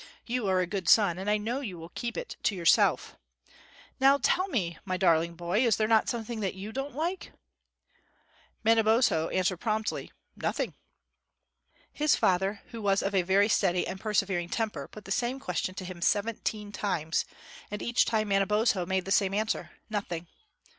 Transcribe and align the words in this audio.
"You 0.25 0.47
are 0.47 0.59
a 0.61 0.65
good 0.65 0.89
son, 0.89 1.19
and 1.19 1.29
I 1.29 1.37
know 1.37 1.59
you 1.59 1.77
will 1.77 1.89
keep 1.93 2.17
it 2.17 2.35
to 2.41 2.55
yourself. 2.55 3.17
Now 3.99 4.17
tell 4.19 4.47
me, 4.47 4.79
my 4.83 4.97
darling 4.97 5.35
boy, 5.35 5.63
is 5.63 5.77
there 5.77 5.87
not 5.87 6.09
something 6.09 6.39
that 6.39 6.55
you 6.55 6.71
don't 6.71 6.95
like?" 6.95 7.33
Manabozho 8.63 9.29
answered 9.29 9.57
promptly 9.59 10.11
"Nothing." 10.35 10.73
His 11.93 12.15
father, 12.15 12.63
who 12.71 12.81
was 12.81 13.03
of 13.03 13.13
a 13.13 13.21
very 13.21 13.47
steady 13.47 13.85
and 13.85 13.99
persevering 13.99 14.49
temper, 14.49 14.87
put 14.87 15.05
the 15.05 15.11
same 15.11 15.39
question 15.39 15.75
to 15.75 15.85
him 15.85 16.01
seventeen 16.01 16.71
times, 16.71 17.23
and 17.69 17.83
each 17.83 18.03
time 18.05 18.29
Manabozho 18.29 18.87
made 18.87 19.05
the 19.05 19.11
same 19.11 19.35
answer 19.35 19.69
"Nothing." 19.87 20.25